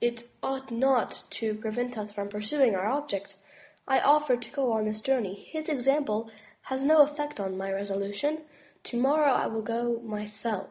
It 0.00 0.24
ought 0.42 0.72
not 0.72 1.22
to 1.30 1.54
prevent 1.54 1.96
us 1.96 2.12
from 2.12 2.28
pursuing 2.28 2.74
our 2.74 2.86
object. 2.88 3.36
I 3.86 4.00
offered 4.00 4.42
to 4.42 4.50
go 4.50 4.72
on 4.72 4.84
this 4.84 5.00
journey. 5.00 5.34
His 5.36 5.68
example 5.68 6.28
has 6.62 6.82
no 6.82 7.02
effect 7.02 7.38
on 7.38 7.56
my 7.56 7.70
resolu 7.70 8.12
tion. 8.12 8.40
Tomorrow 8.82 9.30
I 9.30 9.46
will 9.46 9.62
go 9.62 10.00
myself." 10.00 10.70